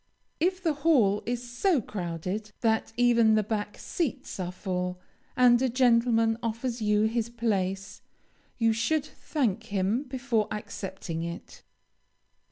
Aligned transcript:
If 0.39 0.63
the 0.63 0.73
hall 0.81 1.21
is 1.27 1.47
so 1.47 1.79
crowded 1.79 2.53
that 2.61 2.91
even 2.97 3.35
the 3.35 3.43
back 3.43 3.77
seats 3.77 4.39
are 4.39 4.51
full, 4.51 4.99
and 5.37 5.61
a 5.61 5.69
gentleman 5.69 6.39
offers 6.41 6.81
you 6.81 7.03
his 7.03 7.29
place, 7.29 8.01
you 8.57 8.73
should 8.73 9.05
thank 9.05 9.65
him 9.65 10.01
before 10.05 10.47
accepting 10.49 11.21
it. 11.21 11.61